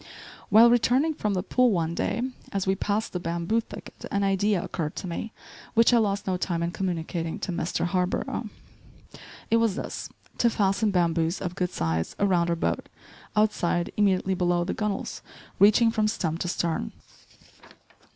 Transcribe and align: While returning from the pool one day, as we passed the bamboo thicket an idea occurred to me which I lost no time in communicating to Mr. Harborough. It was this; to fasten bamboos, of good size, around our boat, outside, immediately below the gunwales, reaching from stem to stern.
While 0.49 0.71
returning 0.71 1.13
from 1.13 1.35
the 1.35 1.43
pool 1.43 1.69
one 1.69 1.93
day, 1.93 2.23
as 2.51 2.65
we 2.65 2.73
passed 2.73 3.13
the 3.13 3.19
bamboo 3.19 3.61
thicket 3.61 4.03
an 4.09 4.23
idea 4.23 4.59
occurred 4.63 4.95
to 4.95 5.05
me 5.07 5.31
which 5.75 5.93
I 5.93 5.99
lost 5.99 6.25
no 6.25 6.37
time 6.37 6.63
in 6.63 6.71
communicating 6.71 7.37
to 7.37 7.51
Mr. 7.51 7.85
Harborough. 7.85 8.49
It 9.51 9.57
was 9.57 9.75
this; 9.75 10.09
to 10.39 10.49
fasten 10.49 10.89
bamboos, 10.89 11.39
of 11.39 11.53
good 11.53 11.69
size, 11.69 12.15
around 12.17 12.49
our 12.49 12.55
boat, 12.55 12.89
outside, 13.35 13.91
immediately 13.95 14.33
below 14.33 14.63
the 14.63 14.73
gunwales, 14.73 15.21
reaching 15.59 15.91
from 15.91 16.07
stem 16.07 16.39
to 16.39 16.47
stern. 16.47 16.93